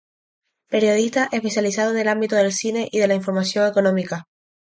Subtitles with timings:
[0.67, 4.25] Periodista, especializado en el ámbito del cine y de la información económica.